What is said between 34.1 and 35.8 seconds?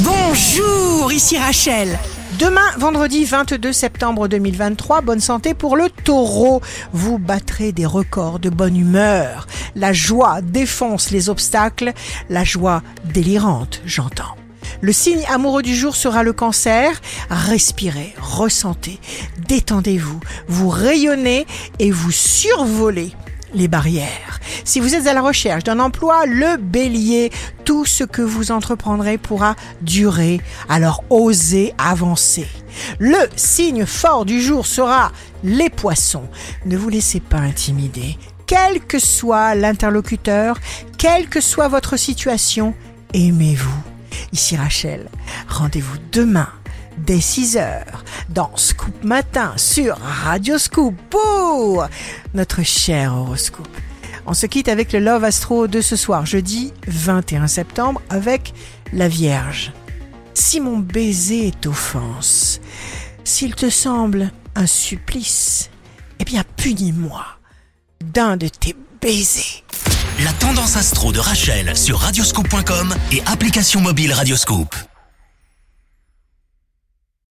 du jour sera les